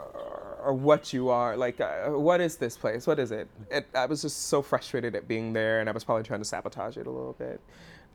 [0.64, 1.56] or what you are.
[1.58, 3.08] Like, uh, what is this place?
[3.08, 3.48] What is it?
[3.70, 3.88] it?
[3.94, 6.98] I was just so frustrated at being there, and I was probably trying to sabotage
[6.98, 7.60] it a little bit.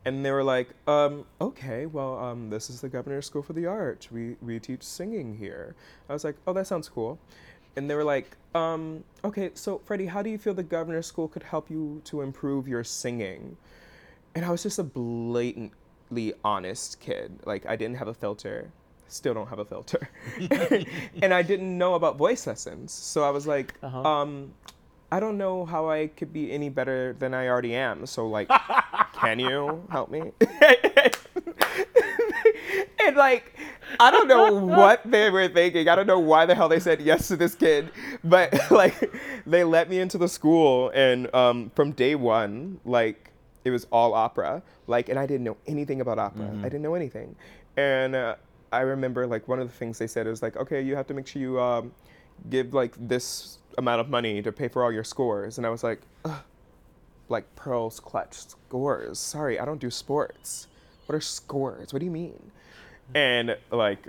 [0.06, 3.66] And they were like, um, okay, well, um, this is the Governor's School for the
[3.66, 4.12] Arts.
[4.12, 5.74] We, we teach singing here.
[6.10, 7.18] I was like, oh, that sounds cool.
[7.76, 11.26] And they were like, um, okay, so Freddie, how do you feel the Governor's School
[11.26, 13.56] could help you to improve your singing?
[14.34, 17.40] And I was just a blatantly honest kid.
[17.46, 18.70] Like, I didn't have a filter.
[19.08, 20.08] Still don't have a filter.
[21.22, 22.92] and I didn't know about voice lessons.
[22.92, 24.02] So I was like, Uh-huh.
[24.02, 24.52] um,
[25.12, 28.04] I don't know how I could be any better than I already am.
[28.06, 28.48] So, like,
[29.14, 30.32] can you help me?
[33.04, 33.56] and like,
[34.00, 35.88] I don't know what they were thinking.
[35.88, 37.90] I don't know why the hell they said yes to this kid,
[38.24, 39.12] but like,
[39.46, 43.30] they let me into the school, and um, from day one, like,
[43.64, 44.62] it was all opera.
[44.86, 46.50] Like, and I didn't know anything about opera.
[46.60, 47.36] I didn't know anything,
[47.76, 48.34] and uh,
[48.74, 51.14] I remember like one of the things they said is like, okay, you have to
[51.14, 51.92] make sure you um,
[52.50, 55.84] give like this amount of money to pay for all your scores, and I was
[55.84, 56.00] like,
[57.28, 59.18] like pearls clutch scores.
[59.18, 60.66] Sorry, I don't do sports.
[61.06, 61.92] What are scores?
[61.92, 62.50] What do you mean?
[63.14, 64.08] And like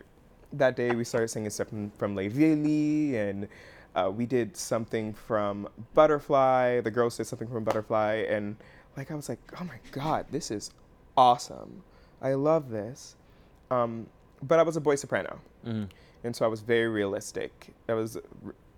[0.53, 3.47] that day, we started singing stuff from, from Les Vieilles, and
[3.95, 6.81] uh, we did something from Butterfly.
[6.81, 8.55] The girls did something from Butterfly, and
[8.97, 10.71] like I was like, oh my god, this is
[11.15, 11.83] awesome.
[12.21, 13.15] I love this.
[13.69, 14.07] Um,
[14.47, 15.89] but I was a boy soprano, Mhm.
[16.23, 17.73] and so I was very realistic.
[17.89, 18.17] I was,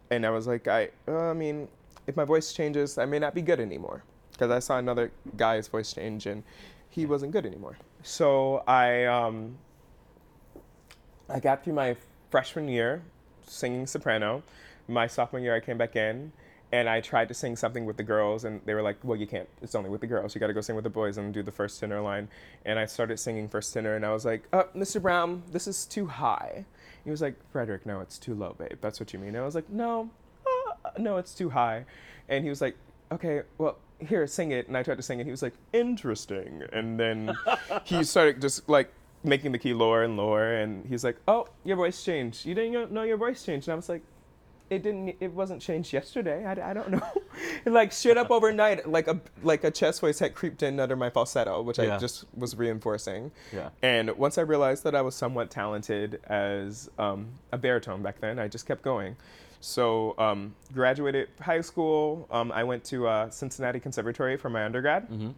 [0.10, 1.68] and I was like, I, uh, I mean,
[2.08, 4.04] if my voice changes, I may not be good anymore.
[4.32, 6.44] Because I saw another guy's voice change, and
[6.90, 7.78] he wasn't good anymore.
[8.04, 9.58] So I, um,
[11.30, 11.96] I got through my
[12.30, 13.02] freshman year
[13.46, 14.44] singing soprano.
[14.88, 16.32] My sophomore year, I came back in
[16.72, 19.28] and I tried to sing something with the girls, and they were like, "Well, you
[19.28, 19.48] can't.
[19.62, 20.36] It's only with the girls.
[20.36, 22.28] You got to go sing with the boys and do the first tenor line."
[22.66, 25.02] And I started singing first tenor, and I was like, uh, "Mr.
[25.02, 26.66] Brown, this is too high."
[27.04, 28.80] He was like, "Frederick, no, it's too low, babe.
[28.82, 30.10] That's what you mean." And I was like, "No,
[30.46, 31.86] uh, no, it's too high."
[32.28, 32.76] And he was like,
[33.12, 35.26] "Okay, well." Here, sing it, and I tried to sing it.
[35.26, 37.36] He was like, "Interesting," and then
[37.84, 38.92] he started just like
[39.24, 42.92] making the key lower and lower and he's like oh your voice changed you didn't
[42.92, 44.04] know your voice changed and i was like
[44.70, 47.02] it didn't it wasn't changed yesterday i, I don't know
[47.66, 51.10] like straight up overnight like a like a chest voice had creeped in under my
[51.10, 51.96] falsetto which Yeah.
[51.96, 53.70] i just was reinforcing Yeah.
[53.82, 58.40] and once i realized that i was somewhat talented as um, a baritone back then
[58.40, 59.16] i just kept going
[59.60, 65.10] so um, graduated high school um, i went to uh, cincinnati conservatory for my undergrad
[65.10, 65.34] Mhm.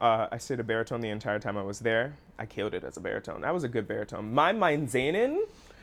[0.00, 2.14] uh, I stayed a baritone the entire time I was there.
[2.38, 3.44] I killed it as a baritone.
[3.44, 4.32] I was a good baritone.
[4.32, 5.36] My Mein Sehnen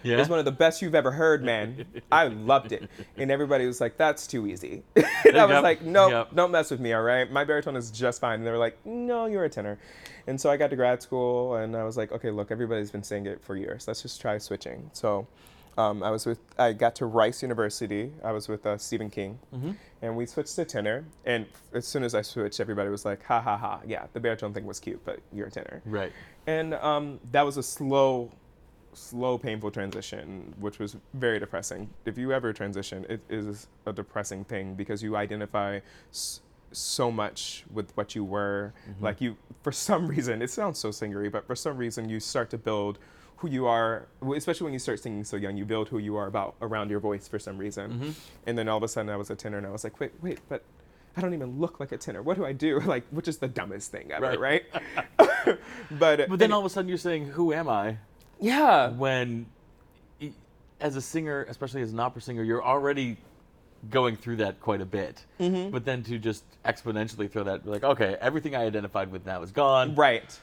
[0.04, 0.20] Yeah.
[0.20, 1.86] is one of the best you've ever heard, man.
[2.12, 2.90] I loved it.
[3.18, 4.84] And everybody was like, that's too easy.
[4.96, 6.36] and I was Yep, like, no, yep.
[6.36, 7.30] don't mess with me, all right?
[7.32, 8.36] My baritone is just fine.
[8.40, 9.80] And they were like, no, you're a tenor.
[10.28, 13.04] And so I got to grad school and I was like, okay, look, everybody's been
[13.04, 13.88] saying it for years.
[13.88, 14.90] Let's just try switching.
[14.94, 15.28] So
[15.78, 18.12] um, I was with, I got to Rice University.
[18.24, 19.40] I was with uh, Stephen King.
[19.54, 19.72] Mm-hmm.
[20.02, 21.06] And we switched to tenor.
[21.26, 23.82] And as soon as I switched, everybody was like, ha ha ha.
[23.86, 25.82] Yeah, the baritone thing was cute, but you're a tenor.
[25.86, 26.12] Right.
[26.46, 28.32] And um, that was a slow,
[28.98, 31.90] slow, painful transition, which was very depressing.
[32.06, 35.80] If you ever transition, it is a depressing thing because you identify
[36.12, 38.74] s- so much with what you were.
[39.00, 42.50] Like you, for some reason, it sounds so singery, but for some reason, you start
[42.50, 42.98] to build
[43.38, 46.26] who you are, especially when you start singing so young, you build who you are
[46.26, 47.92] about around your voice for some reason.
[47.92, 48.14] Mhm.
[48.48, 50.12] And then all of a sudden I was a tenor and I was like, wait,
[50.24, 50.64] wait, but
[51.16, 52.24] I don't even look like a tenor.
[52.24, 52.80] What do I do?
[52.94, 54.64] Like, which is the dumbest thing ever, right?
[55.92, 57.98] but, But then all of a sudden you're saying, "Who am I?"
[58.40, 59.46] Yeah, When,
[60.80, 63.18] as a singer, especially as an opera singer, you're already
[63.90, 65.24] going through that quite a bit.
[65.40, 65.72] Mm-hmm.
[65.72, 69.52] But then to just exponentially throw that, like, okay, everything I identified with now is
[69.52, 69.96] gone.
[69.96, 70.40] right.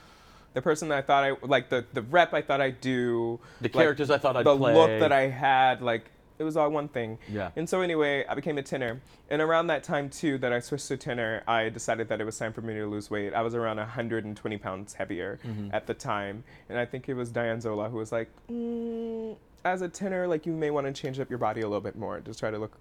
[0.54, 3.64] The person that I thought I like the the rep I thought I'd do, The
[3.64, 4.72] like, characters I thought I'd the play.
[4.72, 6.04] look that I had, like
[6.38, 7.18] it was all one thing.
[7.28, 7.50] Yeah.
[7.56, 9.00] And so anyway, I became a tenor.
[9.30, 12.36] And around that time too, that I switched to tenor, I decided that it was
[12.38, 13.32] time for me to lose weight.
[13.34, 15.68] I was around 120 pounds heavier Mm-hmm.
[15.72, 19.82] at the time, and I think it was Diane Zola who was like, mm, as
[19.82, 22.20] a tenor, like you may want to change up your body a little bit more,
[22.20, 22.76] just try to look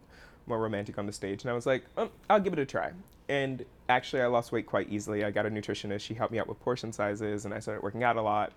[0.48, 1.44] more romantic on the stage.
[1.44, 2.92] And I was like, um, I'll give it a try.
[3.30, 5.24] And actually, I lost weight quite easily.
[5.24, 6.02] I got a nutritionist.
[6.02, 8.52] She helped me out with portion sizes, and I started working out a lot.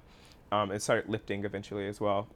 [0.52, 2.28] Um, and started lifting eventually as well.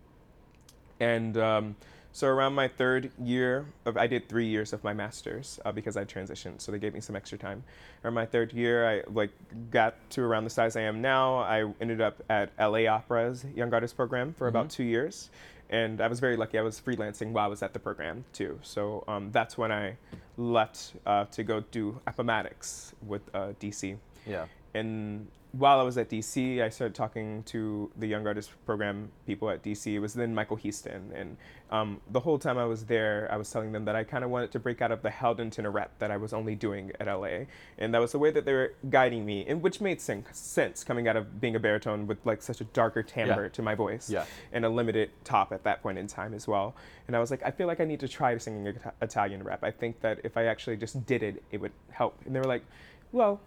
[0.98, 1.76] And um,
[2.12, 5.96] so around my third year of, I did three years of my master's uh, because
[5.96, 7.62] I transitioned, so they gave me some extra time.
[8.04, 9.30] Around my third year, I like
[9.70, 11.38] got to around the size I am now.
[11.38, 15.30] I ended up at LA Opera's Young Artist Program for about two years,
[15.70, 16.58] and I was very lucky.
[16.58, 18.58] I was freelancing while I was at the program too.
[18.62, 19.96] So um, that's when I
[20.36, 23.96] left uh, to go do Appomattox with uh, DC
[24.26, 24.46] Yeah.
[24.74, 29.50] and while I was at DC, I started talking to the Young Artist Program people
[29.50, 29.92] at DC.
[29.92, 31.36] It was then Michael Heaston, and
[31.72, 34.30] um, the whole time I was there, I was telling them that I kind of
[34.30, 35.10] wanted to break out of the
[35.50, 37.46] tenor rep that I was only doing at LA,
[37.78, 40.84] and that was the way that they were guiding me, and which made sen- sense
[40.84, 43.48] coming out of being a baritone with like such a darker timbre Yeah.
[43.48, 44.26] to my voice, Yeah.
[44.52, 46.76] and a limited top at that point in time as well.
[47.08, 49.64] And I was like, I feel like I need to try singing Ita- Italian rep.
[49.64, 52.16] I think that if I actually just did it, it would help.
[52.24, 52.62] And they were like,
[53.10, 53.40] well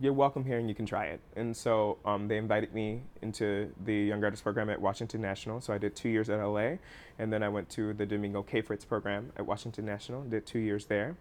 [0.00, 1.20] you're welcome here and you can try it.
[1.36, 5.60] And so um, they invited me into the Young Artist program at Washington National.
[5.60, 6.76] So I did two years at LA,
[7.18, 10.22] and then I went to the Domingo-Cafritz program at Washington National.
[10.22, 11.16] Did two years there,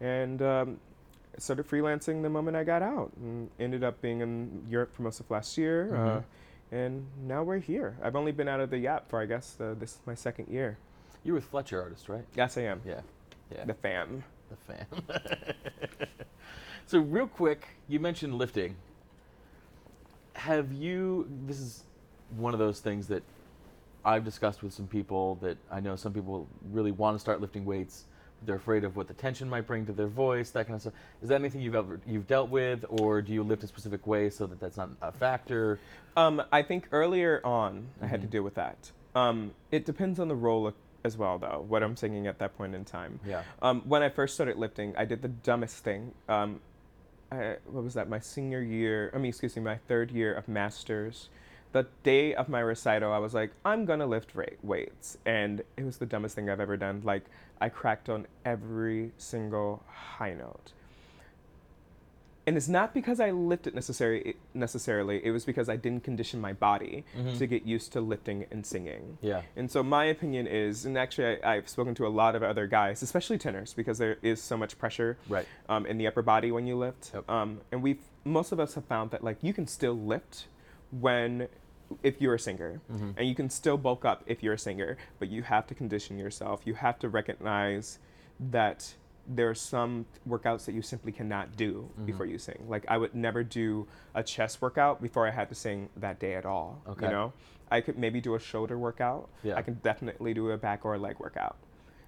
[0.00, 0.80] and um,
[1.38, 3.12] started freelancing the moment I got out.
[3.20, 5.94] And ended up being in Europe for most of last year.
[5.94, 6.22] Uh,
[6.72, 7.96] and now we're here.
[8.02, 10.48] I've only been out of the YAP for I guess uh, this is my second
[10.48, 10.76] year.
[11.22, 12.24] You're with Fletcher Artist, right?
[12.34, 12.82] Yes, I am.
[12.84, 13.00] Yeah.
[13.54, 13.64] Yeah.
[13.64, 14.24] The fam.
[14.50, 14.86] The fan.
[16.86, 18.76] so real quick, you mentioned lifting.
[20.34, 21.28] Have you?
[21.46, 21.84] This is
[22.36, 23.22] one of those things that
[24.04, 27.64] I've discussed with some people that I know some people really want to start lifting
[27.64, 28.04] weights.
[28.38, 30.80] But they're afraid of what the tension might bring to their voice, that kind of
[30.80, 30.94] stuff.
[31.22, 34.28] Is that anything you've ever you've dealt with, or do you lift a specific way
[34.28, 35.78] so that that's not a factor?
[36.16, 38.90] Um, I think earlier on I had to deal with that.
[39.14, 40.72] Um, it depends on the role
[41.04, 41.64] as well, though.
[41.68, 43.20] What I'm singing at that point in time.
[43.26, 43.42] Yeah.
[43.62, 46.12] Um, when I first started lifting, I did the dumbest thing.
[46.28, 46.60] Um,
[47.30, 48.08] I, what was that?
[48.08, 49.10] My senior year.
[49.14, 51.28] I mean, excuse me, my third year of masters.
[51.72, 54.32] The day of my recital, I was like, I'm gonna lift
[54.62, 57.02] weights, and it was the dumbest thing I've ever done.
[57.04, 57.24] Like,
[57.60, 60.72] I cracked on every single high note.
[62.46, 65.24] And it's not because I lifted necessary, necessarily.
[65.24, 67.04] It was because I didn't condition my body
[67.38, 69.16] to get used to lifting and singing.
[69.22, 69.40] Yeah.
[69.56, 72.66] And so my opinion is, and actually I, I've spoken to a lot of other
[72.66, 75.46] guys, especially tenors, because there is so much pressure Right.
[75.70, 77.12] um, in the upper body when you lift.
[77.14, 77.30] Yep.
[77.30, 80.44] Um, and we, most of us have found that like you can still lift
[80.90, 81.48] when,
[82.02, 83.10] if you're a singer, Mm-hmm.
[83.16, 86.18] and you can still bulk up if you're a singer, but you have to condition
[86.18, 86.60] yourself.
[86.66, 87.98] You have to recognize
[88.38, 88.94] that
[89.26, 92.06] there are some workouts that you simply cannot do Mm-hmm.
[92.06, 92.64] before you sing.
[92.68, 96.34] Like I would never do a chest workout before I had to sing that day
[96.34, 96.82] at all.
[96.88, 97.06] Okay.
[97.06, 97.32] You know,
[97.70, 99.28] I could maybe do a shoulder workout.
[99.42, 99.54] Yeah.
[99.56, 101.56] I can definitely do a back or a leg workout.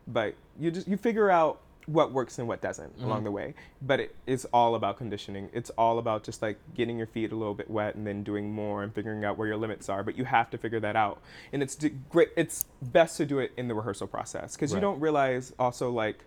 [0.07, 3.05] But you just you figure out what works and what doesn't Mm-hmm.
[3.07, 3.55] along the way.
[3.81, 5.49] But it is all about conditioning.
[5.55, 8.53] It's all about just like getting your feet a little bit wet and then doing
[8.53, 10.03] more and figuring out where your limits are.
[10.03, 11.21] But you have to figure that out.
[11.53, 12.29] And it's d- great.
[12.37, 14.79] It's best to do it in the rehearsal process because Right.
[14.79, 16.25] you don't realize also like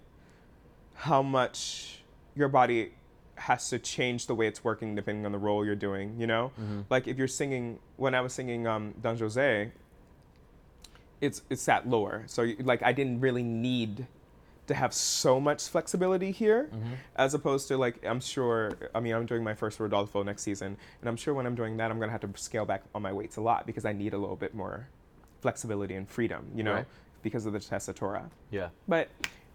[0.99, 2.01] how much
[2.35, 2.91] your body
[3.35, 6.51] has to change the way it's working depending on the role you're doing, you know?
[6.89, 9.71] Like if you're singing when I was singing um Don Jose,
[11.21, 12.23] it's it's sat lower.
[12.27, 14.07] So like I didn't really need
[14.67, 16.69] to have so much flexibility here
[17.15, 20.77] as opposed to like I'm sure I mean I'm doing my first Rodolfo next season
[21.01, 23.01] and I'm sure when I'm doing that I'm going to have to scale back on
[23.01, 24.87] my weights a lot because I need a little bit more
[25.41, 26.85] flexibility and freedom, you know, Right.
[27.23, 28.29] because of the Tessitura.
[28.51, 28.69] Yeah.
[28.87, 29.07] But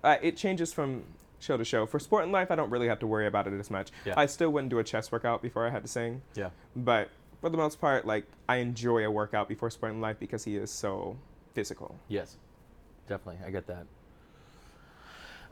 [0.02, 1.04] uh, it changes from
[1.44, 1.87] show to show.
[1.87, 3.90] For Sportin' Life, I don't really have to worry about it as much.
[4.04, 4.14] Yeah.
[4.16, 6.22] I still wouldn't do a chest workout before I had to sing.
[6.35, 6.50] Yeah.
[6.74, 10.57] But for the most part, like I enjoy a workout before Sportin' Life because he
[10.57, 11.16] is so
[11.54, 11.94] physical.
[12.09, 12.37] Yes,
[13.09, 13.44] definitely.
[13.46, 13.87] I get that.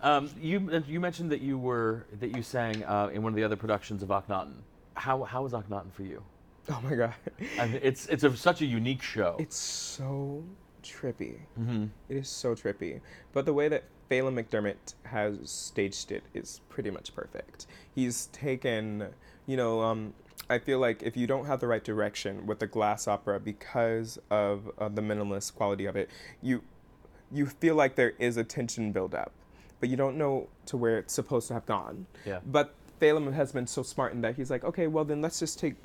[0.03, 3.45] Um, you you mentioned that you were that you sang uh, in one of the
[3.45, 4.55] other productions of Akhenaten.
[4.95, 6.25] How how was Akhenaten for you?
[6.69, 7.15] Oh my god,
[7.61, 9.37] I mean, it's it's a, such a unique show.
[9.39, 10.43] it's so
[10.83, 11.37] trippy.
[11.55, 13.01] hmm It is so trippy.
[13.33, 17.67] But the way that Phelim McDermott has staged it is pretty much perfect.
[17.95, 19.09] He's taken,
[19.47, 20.13] you know, um,
[20.51, 24.19] I feel like if you don't have the right direction with the glass opera because
[24.31, 26.11] of uh, the minimalist quality of it,
[26.43, 26.63] you
[27.33, 29.33] you feel like there is a tension buildup,
[29.81, 32.05] but you don't know to where it's supposed to have gone.
[32.27, 32.41] Yeah.
[32.45, 35.59] But Phelim has been so smart in that he's like, okay, well then let's just
[35.59, 35.77] take.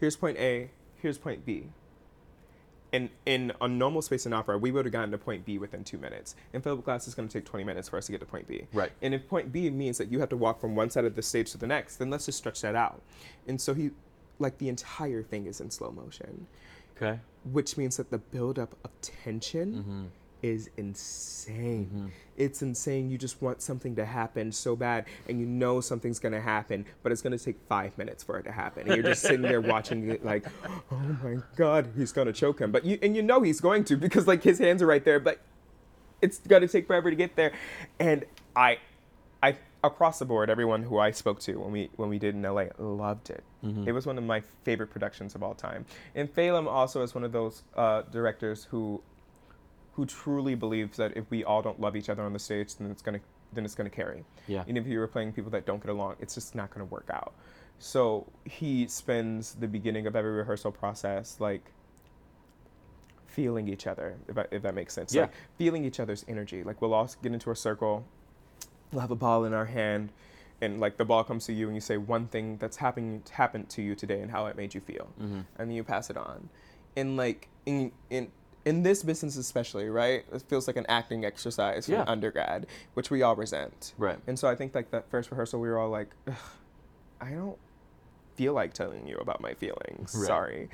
[0.00, 0.70] Here's point A.
[1.02, 1.66] Here's point B
[2.92, 5.84] in in a normal space in opera, we would have gotten to point B within
[5.84, 6.34] two minutes.
[6.52, 8.46] In Philip Glass, it's going to take 20 minutes for us to get to point
[8.48, 8.66] B.
[8.72, 8.92] Right.
[9.02, 11.22] And if point B means that you have to walk from one side of the
[11.22, 13.02] stage to the next, then let's just stretch that out.
[13.46, 13.90] And so he,
[14.38, 16.46] like the entire thing is in slow motion,
[16.96, 17.20] Okay.
[17.52, 20.04] which means that the buildup of tension Mm-hmm.
[20.40, 21.88] Is insane.
[22.36, 23.10] It's insane.
[23.10, 27.10] You just want something to happen so bad, and you know something's gonna happen, but
[27.10, 30.08] it's gonna take five minutes for it to happen, and you're just sitting there watching
[30.08, 30.46] it, like,
[30.92, 32.70] oh my god, he's gonna choke him.
[32.70, 35.18] But you and you know he's going to because like his hands are right there,
[35.18, 35.40] but
[36.22, 37.52] it's gonna take forever to get there.
[37.98, 38.24] And
[38.54, 38.78] I,
[39.42, 42.42] I across the board, everyone who I spoke to when we when we did in
[42.42, 43.42] LA loved it.
[43.88, 45.84] It was one of my favorite productions of all time.
[46.14, 49.02] And Phelim also is one of those uh, directors who
[49.98, 52.88] who truly believes that if we all don't love each other on the stage, then
[52.88, 53.18] it's gonna
[53.52, 54.24] then it's gonna carry.
[54.46, 54.62] Yeah.
[54.68, 57.10] And if you were playing people that don't get along, it's just not gonna work
[57.12, 57.34] out.
[57.80, 61.72] So he spends the beginning of every rehearsal process like
[63.26, 65.12] feeling each other, if, I, if that makes sense.
[65.12, 65.22] Yeah.
[65.22, 66.62] Like feeling each other's energy.
[66.62, 68.04] Like we'll all get into a circle,
[68.92, 70.12] we'll have a ball in our hand,
[70.60, 73.68] and like the ball comes to you and you say one thing that's happening happened
[73.70, 75.08] to you today and how it made you feel.
[75.20, 75.40] Mm-hmm.
[75.58, 76.50] And then you pass it on.
[76.94, 78.30] And like in in
[78.68, 80.24] in this business especially, right?
[80.32, 82.04] It feels like an acting exercise for Yeah.
[82.06, 83.94] undergrad, which we all resent.
[83.96, 84.18] Right.
[84.26, 86.08] And so I think like that first rehearsal, we were all like,
[87.20, 87.58] I don't
[88.34, 90.14] feel like telling you about my feelings.
[90.16, 90.26] Right.
[90.26, 90.68] Sorry.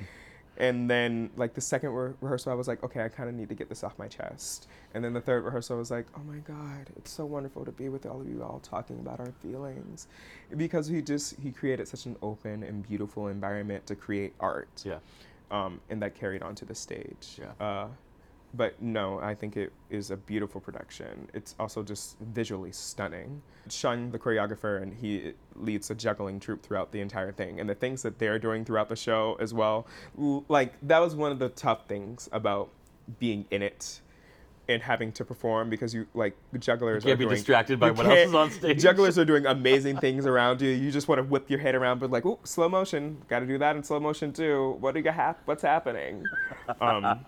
[0.57, 3.49] And then like the second re- rehearsal, I was like, okay, I kind of need
[3.49, 4.67] to get this off my chest.
[4.93, 7.71] And then the third rehearsal, I was like, oh my god, it's so wonderful to
[7.71, 10.07] be with all of you all talking about our feelings,
[10.55, 14.81] because he just he created such an open and beautiful environment to create art.
[14.85, 14.99] Yeah.
[15.51, 17.39] Um, and that carried onto the stage.
[17.39, 17.65] Yeah.
[17.65, 17.87] Uh,
[18.55, 21.29] but no, I think it is a beautiful production.
[21.33, 23.41] It's also just visually stunning.
[23.69, 27.59] Sean, the choreographer, and he leads a juggling troupe throughout the entire thing.
[27.59, 29.87] And the things that they're doing throughout the show as well,
[30.47, 32.69] like that was one of the tough things about
[33.19, 34.01] being in it
[34.67, 37.91] and having to perform because you like jugglers You can't are be doing, distracted by
[37.91, 38.81] what else is on stage.
[38.81, 40.69] Jugglers are doing amazing things around you.
[40.69, 43.21] You just want to whip your head around, but like, oh, slow motion.
[43.27, 44.77] Got to do that in slow motion too.
[44.79, 46.23] What do you hap- What's happening?
[46.81, 47.19] Um,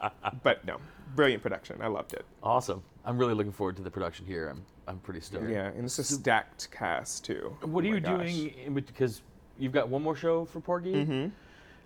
[0.43, 0.77] but no,
[1.15, 1.77] brilliant production.
[1.81, 2.25] I loved it.
[2.41, 2.81] Awesome.
[3.05, 4.49] I'm really looking forward to the production here.
[4.49, 5.49] I'm I'm pretty stoked.
[5.49, 7.55] Yeah, and it's a stacked cast too.
[7.61, 8.31] What are Oh my you gosh.
[8.33, 8.73] doing?
[8.73, 9.21] Because
[9.59, 11.31] you've got one more show for Porgy, Mhm.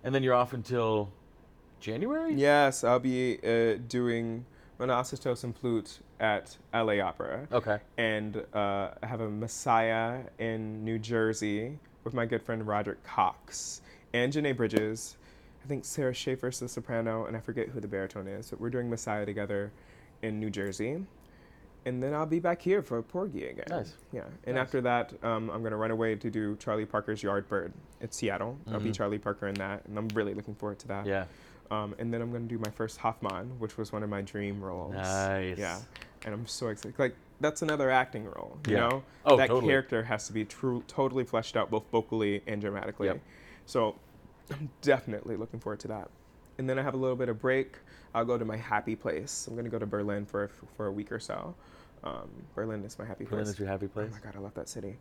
[0.04, 1.10] and then you're off until
[1.80, 2.32] January.
[2.34, 4.44] Yes, I'll be uh, doing
[4.86, 7.46] Monostatos and Flute at LA Opera.
[7.52, 7.78] Okay.
[7.98, 13.80] and uh, I have a Messiah in New Jersey with my good friend Roderick Cox
[14.12, 15.16] and J'Nai Bridges.
[15.64, 18.50] I think Sarah Shafer's the soprano, and I forget who the baritone is.
[18.50, 19.70] But we're doing Messiah together
[20.22, 21.04] in New Jersey,
[21.86, 23.66] and then I'll be back here for Porgy again.
[23.70, 23.94] Nice.
[24.12, 24.62] Yeah, and Nice.
[24.62, 28.58] after that, um, I'm gonna run away to do Charlie Parker's Yardbird at Seattle.
[28.72, 28.94] I'll be Mhm.
[28.94, 31.06] Charlie Parker in that, and I'm really looking forward to that.
[31.06, 31.26] Yeah.
[31.72, 34.62] Um, and then I'm gonna do my first Hoffmann, which was one of my dream
[34.62, 34.92] roles.
[34.92, 35.56] Nice.
[35.56, 35.78] Yeah,
[36.26, 36.98] and I'm so excited.
[36.98, 38.58] Like that's another acting role.
[38.68, 38.88] You Yeah.
[38.88, 39.68] know, Oh, that totally.
[39.72, 43.08] character has to be true, totally fleshed out, both vocally and dramatically.
[43.08, 43.20] Yep.
[43.64, 43.96] So
[44.50, 46.10] I'm definitely looking forward to that.
[46.58, 47.76] And then I have a little bit of break.
[48.14, 49.46] I'll go to my happy place.
[49.48, 51.54] I'm gonna go to Berlin for for a week or so.
[52.04, 53.46] Um, Berlin is my happy Berlin place.
[53.46, 54.10] Berlin is your happy place.
[54.12, 54.98] Oh my god, I love that city.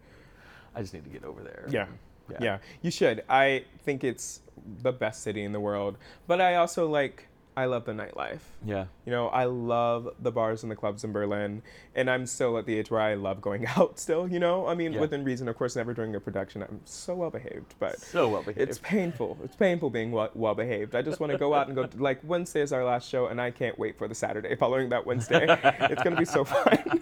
[0.74, 1.66] I just need to get over there.
[1.70, 1.88] Yeah.
[2.30, 2.38] Yeah.
[2.42, 3.24] Yeah, you should.
[3.30, 4.42] I think it's
[4.84, 5.98] the best city in the world.
[6.28, 8.40] But I also like I love the nightlife.
[8.66, 8.86] Yeah.
[9.06, 11.62] You know, I love the bars and the clubs in Berlin,
[11.94, 14.00] and I'm still at the age where I love going out.
[14.00, 15.02] Still, you know, I mean, Yeah.
[15.02, 15.76] within reason, of course.
[15.76, 16.64] Never during a production.
[16.64, 18.70] I'm so well behaved, but So well behaved.
[18.70, 19.38] it's painful.
[19.44, 20.96] It's painful being well, well behaved.
[20.96, 21.90] I just want to go out and go.
[21.98, 25.06] like Wednesday is our last show, and I can't wait for the Saturday following that
[25.06, 25.46] Wednesday.
[25.92, 27.01] it's gonna be so fun.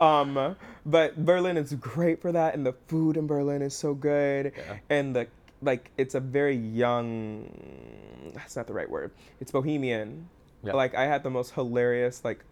[0.00, 4.52] Um, but Berlin is great for that, and the food in Berlin is so good,
[4.56, 4.76] Yeah.
[4.88, 5.26] and the
[5.62, 5.90] like.
[5.98, 8.32] It's a very young.
[8.34, 9.10] That's not the right word.
[9.40, 10.28] It's bohemian.
[10.62, 10.72] Yeah.
[10.74, 12.44] Like I had the most hilarious like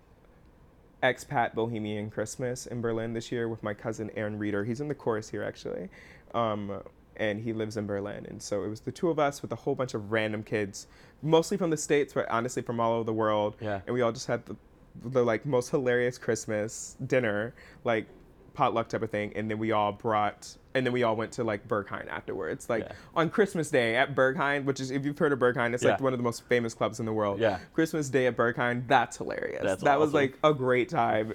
[1.03, 4.65] expat bohemian Christmas in Berlin this year with my cousin Aaron Reeder.
[4.65, 5.89] He's in the chorus here actually.
[6.35, 6.83] Um,
[7.17, 8.27] and he lives in Berlin.
[8.29, 10.87] And so it was the two of us with a whole bunch of random kids,
[11.23, 13.57] mostly from the States, but honestly from all over the world.
[13.61, 13.81] Yeah.
[13.87, 14.57] And we all just had the,
[15.05, 18.07] the like most hilarious Christmas dinner, like
[18.55, 19.33] potluck type of thing.
[19.37, 22.69] And then we all brought, and then we all went to like Berghain afterwards.
[22.69, 22.93] Like Yeah.
[23.15, 26.13] on Christmas Day at Berghain, which is, if you've heard of Berghain, it's like one
[26.13, 27.39] of the most famous clubs in the world.
[27.39, 27.59] Yeah.
[27.73, 29.63] Christmas Day at Berghain, that's hilarious.
[29.63, 31.33] That's that was like a great time.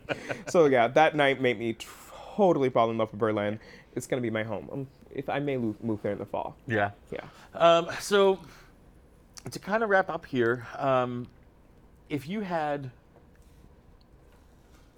[0.48, 1.76] so yeah, that night made me
[2.36, 3.60] totally fall in love with Berlin.
[3.94, 4.68] It's gonna be my home.
[4.72, 6.56] Um, if I may move there in the fall.
[6.66, 6.92] Yeah.
[7.10, 7.24] Yeah.
[7.54, 8.38] Um, so
[9.50, 11.26] to kind of wrap up here, um,
[12.08, 12.90] if you had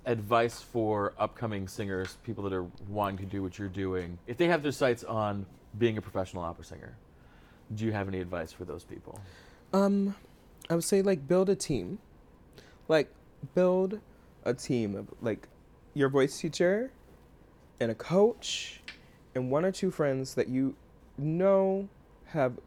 [0.07, 4.47] advice for upcoming singers, people that are wanting to do what you're doing, if they
[4.47, 5.47] have their sights on
[5.79, 6.97] being a professional opera singer,
[7.75, 9.19] do you have any advice for those people?
[9.73, 10.15] Um,
[10.71, 11.99] I would say like build a team,
[12.89, 13.11] like
[13.55, 14.01] build
[14.45, 15.49] a team of like
[15.95, 16.93] your voice teacher,
[17.81, 18.81] and a coach,
[19.35, 20.75] and one or two friends that you
[21.19, 21.89] know
[22.27, 22.59] have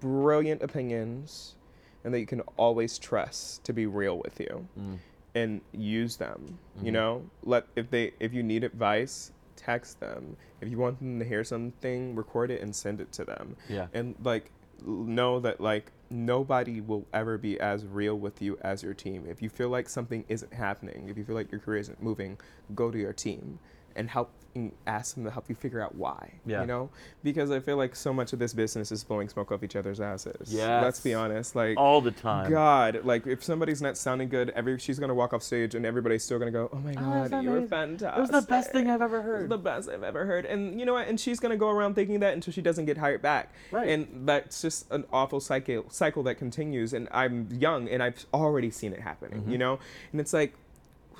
[0.00, 1.56] brilliant opinions,
[2.04, 4.66] and that you can always trust to be real with you.
[4.78, 4.98] Mm.
[5.34, 6.94] And use them you Mhm.
[6.94, 7.30] know?
[7.44, 10.36] Let if they if you need advice text them.
[10.62, 13.56] If you want them to hear something record it and send it to them.
[13.68, 13.88] Yeah.
[13.92, 14.50] and like
[14.82, 19.26] know that like nobody will ever be as real with you as your team.
[19.28, 22.38] If you feel like something isn't happening if you feel like your career isn't moving
[22.74, 23.58] go to your team
[23.96, 26.62] and help and ask them to help you figure out why Yeah.
[26.62, 26.90] you know
[27.22, 30.00] because i feel like so much of this business is blowing smoke off each other's
[30.00, 30.82] asses Yes.
[30.82, 32.50] let's be honest like All the time.
[32.50, 36.24] God, like if somebody's not sounding good, every she's gonna walk off stage and everybody's
[36.24, 38.90] still gonna go, "Oh my Oh, God, you were fantastic." It was the best thing
[38.90, 39.48] I've ever It was heard.
[39.50, 41.06] the best I've ever heard, and you know what?
[41.06, 43.88] And she's gonna go around thinking that until she doesn't get hired back, Right.
[43.88, 46.92] and that's just an awful cycle cycle that continues.
[46.92, 49.52] And I'm young, and I've already seen it happening, Mhm.
[49.52, 49.78] you know.
[50.10, 50.54] And it's like,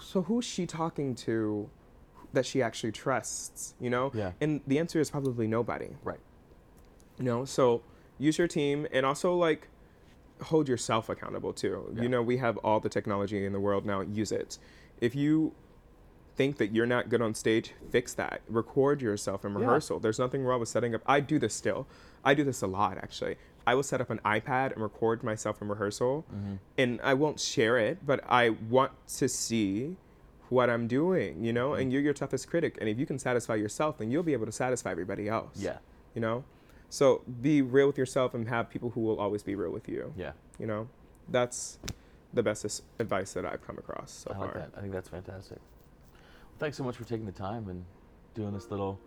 [0.00, 1.68] so who's she talking to
[2.32, 4.10] that she actually trusts, you know?
[4.14, 4.32] Yeah.
[4.40, 5.90] And the answer is probably nobody.
[6.04, 6.20] Right.
[7.18, 7.82] You know, so
[8.18, 9.68] use your team and also like
[10.42, 11.92] hold yourself accountable too.
[11.94, 12.02] Yeah.
[12.02, 14.58] You know, we have all the technology in the world now, use it.
[15.00, 15.52] If you
[16.36, 18.40] think that you're not good on stage, fix that.
[18.48, 19.58] Record yourself in Yeah.
[19.60, 20.00] rehearsal.
[20.00, 21.86] There's nothing wrong with setting up I do this still.
[22.24, 23.36] I do this a lot actually.
[23.66, 26.54] I will set up an iPad and record myself in rehearsal Mm-hmm.
[26.78, 29.96] and I won't share it, but I want to see
[30.50, 31.74] what I'm doing, you know?
[31.74, 31.90] And mm-hmm.
[31.92, 32.76] you're your toughest critic.
[32.80, 35.78] And if you can satisfy yourself, then you'll be able to satisfy everybody else Yeah.
[36.14, 36.44] you know
[36.90, 40.12] So be real with yourself and have people who will always be real with you.
[40.16, 40.32] Yeah.
[40.58, 40.88] You know,
[41.28, 41.78] that's
[42.34, 44.60] the best advice that I've come across so I like far.
[44.60, 44.70] that.
[44.76, 45.58] I think that's fantastic.
[45.58, 47.84] Well, thanks so much for taking the time and
[48.34, 48.98] doing this little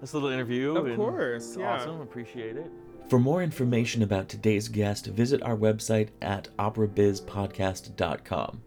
[0.00, 0.76] this little interview.
[0.76, 1.74] Of and course, yeah.
[1.74, 2.00] awesome.
[2.00, 2.70] Appreciate it.
[3.08, 8.62] For more information about today's guest, visit our website at operabizpodcast.com.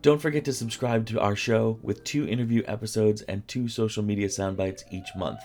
[0.00, 4.28] Don't forget to subscribe to our show with two interview episodes and two social media
[4.28, 5.40] soundbites each month.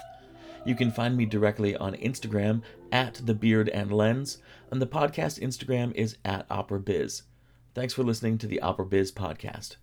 [0.63, 4.37] You can find me directly on Instagram at the Beard and Lens,
[4.69, 7.23] and the podcast Instagram is at Opera Biz.
[7.73, 9.77] Thanks for listening to the Opera Biz podcast.